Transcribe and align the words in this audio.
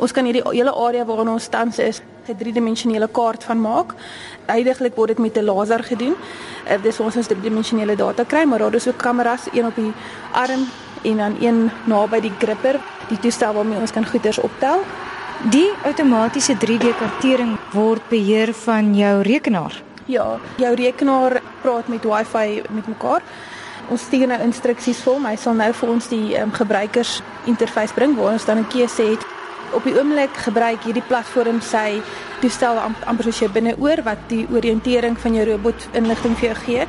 Ons 0.00 0.14
kan 0.16 0.24
hierdie 0.24 0.40
hele 0.46 0.72
area 0.72 1.04
waarin 1.04 1.28
ons 1.28 1.48
tans 1.52 1.78
is, 1.78 2.00
'n 2.28 2.36
driedimensionele 2.36 3.08
kaart 3.12 3.44
van 3.44 3.60
maak. 3.60 3.94
Huidigelik 4.46 4.96
word 4.96 5.08
dit 5.08 5.18
met 5.18 5.36
'n 5.36 5.44
laser 5.44 5.82
gedoen. 5.84 6.14
Uh, 6.70 6.82
dis 6.82 7.00
ons 7.00 7.16
ons 7.16 7.26
driedimensionele 7.26 7.96
data 7.96 8.24
kry, 8.24 8.44
maar 8.44 8.58
daar 8.58 8.74
is 8.74 8.88
ook 8.88 8.96
kameras, 8.96 9.48
een 9.52 9.66
op 9.66 9.74
die 9.74 9.92
arm 10.32 10.68
en 11.02 11.16
dan 11.16 11.36
een 11.40 11.70
naby 11.84 12.20
die 12.20 12.32
gripper, 12.38 12.80
die 13.08 13.18
toestel 13.18 13.52
waarmee 13.52 13.78
ons 13.78 13.90
kan 13.90 14.06
goeders 14.06 14.38
optel. 14.38 14.80
Die 15.50 15.70
outomatiese 15.84 16.54
3D-kartering 16.54 17.58
word 17.72 18.08
beheer 18.08 18.54
van 18.54 18.94
jou 18.94 19.22
rekenaar. 19.22 19.82
Ja, 20.04 20.38
jou 20.56 20.74
rekenaar 20.74 21.40
praat 21.62 21.88
met 21.88 22.04
Wi-Fi 22.04 22.62
met 22.70 22.86
mekaar. 22.86 23.22
Ons 23.88 24.02
stuur 24.02 24.26
nou 24.26 24.40
instruksies 24.40 24.98
vir 24.98 25.12
hom. 25.12 25.24
Hy 25.24 25.36
sal 25.36 25.54
nou 25.54 25.72
vir 25.72 25.88
ons 25.88 26.08
die 26.08 26.40
um, 26.40 26.52
gebruikers 26.52 27.22
interface 27.44 27.94
bring 27.94 28.16
waar 28.16 28.32
ons 28.32 28.44
dan 28.44 28.58
'n 28.58 28.68
keuse 28.68 29.02
het 29.02 29.29
op 29.72 29.84
die 29.84 29.94
oomblik 29.98 30.34
gebruik 30.46 30.82
hierdie 30.84 31.06
platform 31.08 31.60
sy 31.60 32.00
toestel 32.40 32.78
amper 32.80 33.24
soos 33.24 33.40
jy 33.40 33.48
binneoor 33.48 34.02
wat 34.02 34.18
die 34.28 34.46
oriëntering 34.50 35.18
van 35.18 35.34
jou 35.34 35.44
robot 35.44 35.88
inligting 35.92 36.36
vir 36.36 36.48
jou 36.48 36.58
gee 36.64 36.86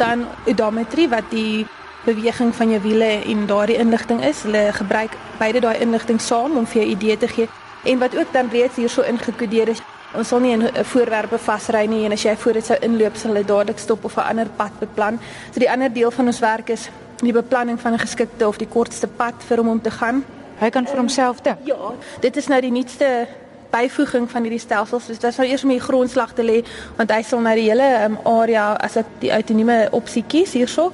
dan 0.00 0.26
odometrie 0.46 1.08
wat 1.08 1.30
die 1.30 1.66
beweging 2.04 2.54
van 2.54 2.70
jou 2.70 2.80
wiele 2.82 3.10
en 3.24 3.46
daardie 3.46 3.76
inligting 3.76 4.24
is. 4.24 4.42
Hulle 4.42 4.72
gebruik 4.72 5.16
beide 5.38 5.60
daai 5.60 5.78
inligting 5.84 6.20
saam 6.20 6.56
om 6.56 6.66
vir 6.66 6.82
jou 6.82 6.90
idee 6.94 7.16
te 7.16 7.28
gee. 7.28 7.48
En 7.84 7.98
wat 7.98 8.16
ook 8.16 8.32
dan 8.32 8.48
reeds 8.52 8.76
hierso 8.76 9.02
ingekodeer 9.02 9.68
is 9.68 9.82
ons 10.14 10.28
sal 10.28 10.40
nie 10.40 10.56
'n 10.56 10.84
voorwerpe 10.84 11.38
vasry 11.38 11.86
nie 11.86 12.04
en 12.04 12.12
as 12.12 12.22
jy 12.22 12.36
voor 12.36 12.52
dit 12.52 12.64
sou 12.64 12.76
inloop 12.80 13.16
sal 13.16 13.30
hulle 13.30 13.44
dadelik 13.44 13.78
stop 13.78 14.04
of 14.04 14.16
'n 14.16 14.20
ander 14.20 14.48
pad 14.56 14.72
beplan. 14.80 15.20
So 15.52 15.60
die 15.60 15.70
ander 15.70 15.92
deel 15.92 16.10
van 16.10 16.26
ons 16.26 16.38
werk 16.38 16.68
is 16.68 16.90
die 17.20 17.32
beplanning 17.32 17.80
van 17.80 17.92
'n 17.92 17.98
geskikte 17.98 18.48
of 18.48 18.56
die 18.56 18.68
kortste 18.68 19.06
pad 19.06 19.34
vir 19.48 19.56
hom 19.56 19.68
om 19.68 19.80
te 19.80 19.90
gaan 19.90 20.24
Hy 20.60 20.68
kan 20.68 20.86
vir 20.86 21.00
homself 21.00 21.40
dink. 21.40 21.62
Ja, 21.64 21.94
dit 22.20 22.36
is 22.36 22.48
nou 22.52 22.60
die 22.60 22.72
nuutste 22.72 23.28
byvoeging 23.70 24.26
van 24.30 24.44
hierdie 24.44 24.60
stelsels. 24.60 25.06
Dit 25.06 25.22
was 25.24 25.38
nou 25.40 25.46
eers 25.48 25.64
om 25.64 25.72
die 25.72 25.80
grondslag 25.80 26.34
te 26.36 26.44
lê 26.44 26.60
want 26.98 27.12
hy 27.14 27.22
sal 27.26 27.40
nou 27.44 27.54
die 27.56 27.68
hele 27.70 27.88
um, 28.04 28.18
area 28.28 28.72
as 28.82 28.98
ek 29.00 29.18
die 29.22 29.32
autonome 29.32 29.86
opsie 29.96 30.24
kies 30.28 30.52
hierso, 30.58 30.90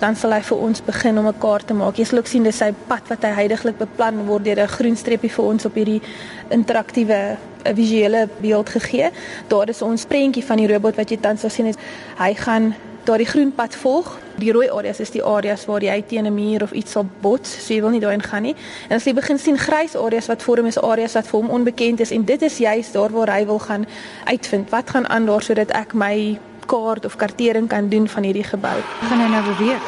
dan 0.00 0.16
sal 0.18 0.32
hy 0.34 0.40
vir 0.46 0.62
ons 0.66 0.82
begin 0.86 1.18
om 1.18 1.28
'n 1.28 1.38
kaart 1.42 1.66
te 1.66 1.74
maak. 1.74 1.98
Jy 1.98 2.04
sal 2.04 2.18
ook 2.18 2.30
sien 2.30 2.42
dis 2.42 2.56
sy 2.56 2.72
pad 2.88 3.08
wat 3.08 3.22
hy 3.22 3.34
heidaglik 3.42 3.78
beplan 3.78 4.24
word 4.26 4.44
deur 4.44 4.64
'n 4.64 4.74
groen 4.78 4.96
streepie 4.96 5.30
vir 5.30 5.44
ons 5.44 5.66
op 5.66 5.74
hierdie 5.74 6.02
interaktiewe 6.50 7.36
eh, 7.64 7.74
visuele 7.74 8.28
beeld 8.40 8.68
gegee. 8.68 9.10
Daar 9.48 9.68
is 9.68 9.82
ons 9.82 10.06
prentjie 10.06 10.44
van 10.44 10.56
die 10.56 10.72
robot 10.72 10.96
wat 10.96 11.10
jy 11.10 11.20
tans 11.20 11.40
sal 11.40 11.50
sien 11.50 11.66
is 11.66 11.76
hy 12.18 12.34
gaan 12.34 12.74
daardie 13.04 13.28
groen 13.28 13.52
pad 13.52 13.74
volg. 13.74 14.18
Die 14.42 14.50
rooi 14.50 14.66
areas 14.74 14.98
is 14.98 15.12
die 15.14 15.22
areas 15.22 15.68
waar 15.70 15.84
jy 15.86 16.00
teen 16.02 16.26
'n 16.26 16.34
muur 16.34 16.62
of 16.62 16.72
iets 16.72 16.92
sal 16.92 17.06
bots, 17.20 17.50
so 17.66 17.74
jy 17.74 17.80
wil 17.80 17.90
nie 17.90 18.00
daarin 18.00 18.22
gaan 18.22 18.42
nie. 18.42 18.56
En 18.88 18.96
as 18.96 19.04
jy 19.04 19.14
begin 19.14 19.38
sien 19.38 19.58
grys 19.58 19.94
areas 19.96 20.26
wat 20.26 20.42
vorm 20.42 20.66
is 20.66 20.78
areas 20.78 21.14
wat 21.14 21.26
vir 21.26 21.40
hom 21.40 21.50
onbekend 21.50 22.00
is 22.00 22.10
en 22.10 22.24
dit 22.24 22.42
is 22.42 22.58
juist 22.58 22.92
daar 22.92 23.12
waar 23.12 23.30
hy 23.30 23.46
wil 23.46 23.58
gaan 23.58 23.86
uitvind 24.24 24.70
wat 24.70 24.90
gaan 24.90 25.08
aan 25.08 25.26
daar 25.26 25.42
sodat 25.42 25.70
ek 25.70 25.94
my 25.94 26.38
kaart 26.66 27.04
of 27.04 27.16
kartering 27.16 27.68
kan 27.68 27.88
doen 27.88 28.08
van 28.08 28.22
hierdie 28.22 28.44
gebou. 28.44 28.78
Gaan 29.08 29.20
hy 29.20 29.28
nou 29.28 29.42
beweeg? 29.54 29.82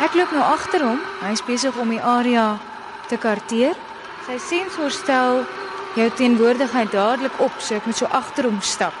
Ek 0.00 0.14
loop 0.14 0.30
nou 0.32 0.42
agter 0.42 0.82
hom. 0.82 1.00
Hy 1.22 1.32
is 1.32 1.44
besig 1.46 1.76
om 1.80 1.88
die 1.88 2.02
area 2.02 2.58
te 3.08 3.16
karteer. 3.16 3.74
Sy 4.26 4.38
sensor 4.38 4.90
stel 4.90 5.44
jou 5.94 6.10
teenwoordigheid 6.18 6.92
dadelik 6.92 7.40
op, 7.40 7.52
so 7.58 7.74
ek 7.74 7.86
moet 7.86 7.96
so 7.96 8.06
agter 8.06 8.44
hom 8.44 8.60
stap. 8.60 8.92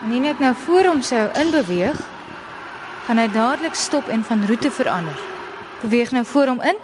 Wanneer 0.00 0.30
ek 0.30 0.38
nou 0.38 0.54
voor 0.66 0.84
hom 0.84 1.02
sou 1.02 1.28
inbeweeg, 1.40 1.96
gaan 3.10 3.18
hy 3.18 3.30
dadelik 3.34 3.74
stop 3.74 4.06
en 4.06 4.20
van 4.22 4.44
roete 4.46 4.70
verander. 4.70 5.16
Beweeg 5.80 6.12
nou 6.14 6.22
voor 6.24 6.46
hom 6.46 6.60
in. 6.62 6.76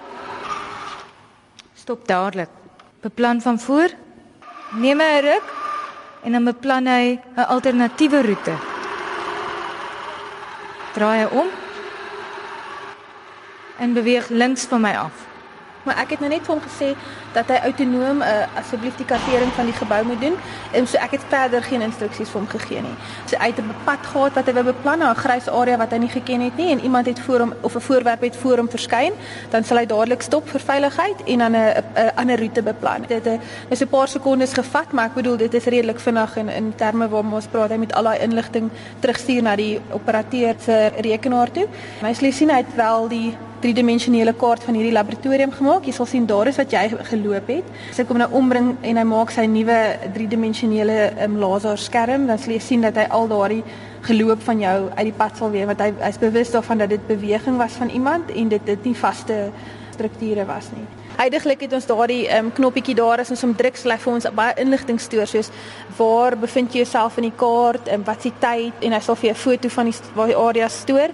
Stop 1.79 2.09
dadelik. 2.09 2.51
Beplan 3.01 3.39
van 3.41 3.61
voor. 3.61 3.95
Neem 4.75 5.01
'n 5.01 5.21
ruk 5.23 5.47
en 6.23 6.33
dan 6.33 6.45
beplan 6.45 6.87
hy 6.87 7.21
'n 7.37 7.47
alternatiewe 7.47 8.23
roete. 8.23 8.55
Draai 10.95 11.19
hy 11.23 11.29
om 11.31 11.47
en 13.79 13.93
beweeg 13.93 14.29
links 14.29 14.65
van 14.65 14.81
my 14.81 14.95
af. 14.97 15.36
Maar 15.87 16.03
ek 16.03 16.17
het 16.17 16.23
nou 16.25 16.31
net 16.31 16.43
vir 16.47 16.55
hom 16.55 16.63
gesê 16.65 16.89
dat 17.37 17.51
hy 17.53 17.59
autonoom 17.69 18.23
uh, 18.25 18.45
asseblief 18.59 18.97
die 18.99 19.07
kartering 19.07 19.53
van 19.55 19.69
die 19.71 19.77
gebou 19.77 20.01
moet 20.09 20.21
doen 20.21 20.37
en 20.77 20.89
so 20.91 20.99
ek 20.99 21.17
het 21.17 21.27
verder 21.31 21.63
geen 21.63 21.85
instruksies 21.87 22.33
vir 22.33 22.41
hom 22.41 22.49
gegee 22.51 22.83
nie. 22.83 22.95
So 23.31 23.39
uit 23.39 23.61
'n 23.63 23.75
pad 23.85 24.03
gehad 24.13 24.35
wat 24.35 24.47
hy 24.47 24.55
wou 24.59 24.65
beplan, 24.73 25.03
'n 25.03 25.15
grys 25.15 25.49
area 25.49 25.77
wat 25.77 25.91
hy 25.91 25.99
nie 25.99 26.13
geken 26.13 26.41
het 26.41 26.57
nie 26.57 26.71
en 26.75 26.81
iemand 26.81 27.07
het 27.07 27.21
voor 27.21 27.41
hom 27.41 27.55
of 27.61 27.75
'n 27.75 27.81
voorwerp 27.89 28.21
het 28.21 28.37
voor 28.37 28.57
hom 28.57 28.69
verskyn, 28.69 29.13
dan 29.51 29.65
sal 29.65 29.77
hy 29.77 29.87
dadelik 29.87 30.23
stop 30.23 30.49
vir 30.49 30.61
veiligheid 30.61 31.23
en 31.27 31.39
dan 31.39 31.55
'n 31.57 31.85
ander 32.17 32.39
roete 32.39 32.63
beplan. 32.63 33.05
Dit 33.07 33.27
is 33.69 33.81
'n 33.81 33.89
paar 33.89 34.09
sekondes 34.09 34.53
gevat, 34.53 34.93
maar 34.93 35.07
ek 35.07 35.15
bedoel 35.15 35.37
dit 35.37 35.55
is 35.55 35.65
redelik 35.65 36.01
vinnig 36.01 36.37
in 36.37 36.49
in 36.49 36.75
terme 36.75 37.09
waar 37.09 37.25
ons 37.33 37.47
praat 37.47 37.71
hy 37.71 37.77
met 37.77 37.95
al 37.95 38.03
daai 38.03 38.19
inligting 38.19 38.71
terugstuur 39.01 39.43
na 39.43 39.57
die 39.57 39.81
operateur 39.91 40.55
se 40.59 40.91
rekenaar 40.97 41.51
toe. 41.51 41.67
My 42.03 42.13
sien 42.13 42.51
hy 42.51 42.57
het 42.57 42.75
wel 42.75 43.09
die 43.09 43.37
driedimensionele 43.67 44.35
kaart 44.39 44.63
van 44.67 44.79
hierdie 44.79 44.95
laboratorium 44.95 45.53
gemaak. 45.55 45.87
Jy 45.89 45.95
sal 45.97 46.09
sien 46.11 46.27
daar 46.31 46.51
is 46.51 46.59
wat 46.61 46.73
jy 46.75 46.85
geloop 47.11 47.51
het. 47.51 47.73
As 47.91 48.01
ek 48.03 48.13
hom 48.13 48.21
nou 48.23 48.29
ombring 48.39 48.73
en 48.87 49.01
hy 49.01 49.05
maak 49.09 49.33
sy 49.35 49.47
nuwe 49.51 49.79
driedimensionele 50.15 50.99
um, 51.27 51.39
laser 51.43 51.81
skerm, 51.81 52.29
dan 52.31 52.39
sal 52.39 52.55
jy 52.55 52.63
sien 52.63 52.87
dat 52.87 52.99
hy 53.01 53.09
al 53.17 53.27
daardie 53.33 53.63
geloop 54.07 54.45
van 54.47 54.63
jou 54.63 54.77
uit 54.93 55.07
die 55.09 55.17
pad 55.19 55.41
sal 55.41 55.51
weer 55.51 55.67
want 55.67 55.81
hy 55.83 55.89
hy's 55.99 56.21
bewus 56.23 56.53
daarvan 56.55 56.85
dat 56.85 56.93
dit 56.95 57.09
beweging 57.09 57.57
was 57.59 57.75
van 57.81 57.91
iemand 57.91 58.31
en 58.31 58.53
dit 58.53 58.69
dit 58.71 58.87
nie 58.87 58.95
vaste 58.95 59.41
strukture 59.97 60.47
was 60.47 60.71
nie. 60.77 60.87
Heidiglik 61.17 61.61
het 61.65 61.73
ons 61.73 61.87
daardie 61.89 62.27
um, 62.37 62.51
knoppietjie 62.53 62.95
daar 62.95 63.23
as 63.23 63.31
ons 63.31 63.43
hom 63.43 63.55
druk 63.57 63.77
hy 63.77 63.97
vir 64.03 64.13
ons 64.13 64.27
baie 64.37 64.55
inligting 64.61 65.01
stoor 65.01 65.27
soos 65.27 65.51
waar 65.97 66.37
bevind 66.37 66.75
jy 66.75 66.83
jouself 66.85 67.17
in 67.17 67.31
die 67.31 67.37
kaart 67.37 67.89
en 67.89 68.05
wat 68.05 68.23
se 68.23 68.33
tyd 68.41 68.85
en 68.85 68.93
hy 68.93 69.01
sal 69.01 69.17
vir 69.17 69.31
jou 69.31 69.35
'n 69.37 69.43
foto 69.45 69.69
van 69.69 69.91
die 69.91 69.95
waar 70.15 70.27
die 70.27 70.37
area 70.37 70.69
stoor 70.69 71.11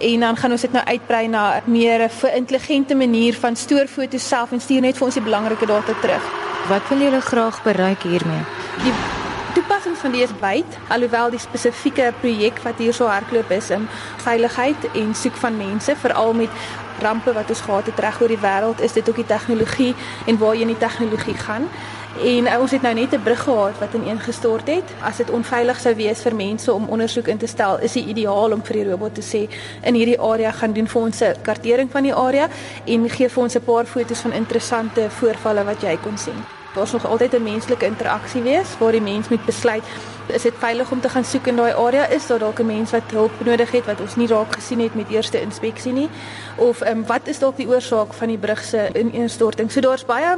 en 0.00 0.20
dan 0.20 0.36
gaan 0.36 0.52
ons 0.52 0.60
dit 0.60 0.72
nou 0.72 0.84
uitbrei 0.84 1.26
na 1.28 1.62
meer 1.66 2.00
'n 2.04 2.36
intelligente 2.36 2.94
manier 2.94 3.34
van 3.34 3.56
stoor 3.56 3.86
foto's 3.86 4.28
self 4.28 4.52
en 4.52 4.60
stuur 4.60 4.80
net 4.80 4.96
vir 4.96 5.06
ons 5.06 5.14
die 5.14 5.22
belangrike 5.22 5.66
data 5.66 5.92
terug. 6.00 6.22
Wat 6.68 6.88
wil 6.88 6.98
julle 6.98 7.20
graag 7.20 7.62
bereik 7.62 8.02
hiermee? 8.02 8.42
Die 8.84 9.15
toepassing 9.56 9.96
van 9.96 10.12
die 10.12 10.20
is 10.20 10.32
byt 10.40 10.74
alhoewel 10.92 11.30
die 11.32 11.40
spesifieke 11.40 12.10
projek 12.20 12.58
wat 12.64 12.80
hier 12.82 12.92
so 12.92 13.08
hardloop 13.08 13.50
is 13.56 13.70
in 13.72 13.86
veiligheid 14.24 14.88
en 14.92 15.14
soek 15.16 15.38
van 15.40 15.56
mense 15.56 15.94
veral 15.96 16.34
met 16.36 16.64
rampe 17.00 17.32
wat 17.32 17.48
ons 17.52 17.62
gehad 17.64 17.86
het 17.88 18.00
reg 18.04 18.20
oor 18.20 18.32
die 18.32 18.40
wêreld, 18.40 18.80
is 18.84 18.92
dit 18.92 19.08
ook 19.08 19.20
die 19.20 19.28
tegnologie 19.28 19.94
en 20.26 20.38
waar 20.40 20.56
jy 20.56 20.66
in 20.66 20.72
die 20.74 20.80
tegnologie 20.80 21.36
gaan. 21.40 21.68
En 22.16 22.48
uh, 22.48 22.58
ons 22.60 22.72
het 22.72 22.82
nou 22.82 22.94
net 22.96 23.12
'n 23.12 23.22
brug 23.22 23.42
gehad 23.44 23.78
wat 23.78 23.94
ineengestort 23.94 24.68
het. 24.68 24.92
As 25.00 25.16
dit 25.16 25.30
onveilig 25.30 25.80
sou 25.80 25.94
wees 25.94 26.20
vir 26.22 26.34
mense 26.34 26.72
om 26.72 26.88
ondersoek 26.88 27.28
in 27.28 27.38
te 27.38 27.46
stel, 27.46 27.78
is 27.80 27.92
dit 27.92 28.06
ideaal 28.06 28.52
om 28.52 28.64
vir 28.64 28.76
die 28.76 28.90
robot 28.90 29.14
te 29.14 29.24
sê 29.24 29.48
in 29.82 29.94
hierdie 29.94 30.20
area 30.20 30.52
gaan 30.52 30.72
doen 30.72 30.88
vir 30.88 31.02
ons 31.02 31.20
'n 31.20 31.34
kartering 31.42 31.90
van 31.90 32.02
die 32.02 32.14
area 32.14 32.48
en 32.84 33.10
gee 33.10 33.28
vir 33.28 33.42
ons 33.42 33.54
'n 33.56 33.64
paar 33.64 33.84
foto's 33.84 34.20
van 34.20 34.32
interessante 34.32 35.10
voorvalle 35.10 35.64
wat 35.64 35.80
jy 35.82 35.98
kon 36.02 36.18
sien. 36.18 36.55
Daar's 36.76 36.92
nog 36.92 37.06
altyd 37.06 37.34
'n 37.34 37.42
menslike 37.42 37.84
interaksie 37.84 38.42
wees 38.42 38.78
waar 38.78 38.92
die 38.92 39.00
mens 39.00 39.28
moet 39.28 39.44
besluit 39.44 39.82
is 40.26 40.42
dit 40.42 40.54
veilig 40.58 40.90
om 40.90 41.00
te 41.00 41.08
gaan 41.08 41.24
soek 41.24 41.46
in 41.46 41.56
daai 41.56 41.72
area? 41.72 42.06
Is 42.06 42.26
daar 42.26 42.38
dalk 42.38 42.58
'n 42.58 42.66
mens 42.66 42.90
wat 42.90 43.10
hulp 43.10 43.30
nodig 43.44 43.70
het 43.70 43.86
wat 43.86 44.00
ons 44.00 44.16
nie 44.16 44.26
raak 44.26 44.54
gesien 44.54 44.80
het 44.80 44.94
met 44.94 45.08
eerste 45.08 45.40
inspeksie 45.40 45.92
nie? 45.92 46.08
Of 46.56 46.80
um, 46.80 47.06
wat 47.06 47.20
is 47.24 47.38
dalk 47.38 47.56
die 47.56 47.68
oorsaak 47.68 48.12
van 48.12 48.28
die 48.28 48.38
brug 48.38 48.64
se 48.64 48.90
ineenstorting 48.92 49.72
so 49.72 49.80
daar's 49.80 50.04
baie 50.04 50.36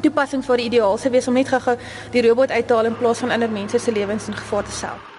toepassings 0.00 0.46
waar 0.46 0.56
die 0.56 0.66
ideaal 0.66 0.98
sou 0.98 1.10
wees 1.10 1.28
om 1.28 1.34
net 1.34 1.48
gou-gou 1.48 1.76
die 2.10 2.28
robot 2.28 2.50
uit 2.50 2.66
te 2.66 2.74
haal 2.74 2.84
in 2.84 2.96
plaas 2.96 3.18
van 3.18 3.30
ander 3.30 3.50
mense 3.50 3.78
se 3.78 3.92
lewens 3.92 4.28
in 4.28 4.36
gevaar 4.36 4.64
te 4.64 4.72
stel 4.72 5.15